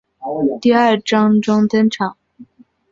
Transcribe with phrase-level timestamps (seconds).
[0.59, 2.17] 第二章中登场。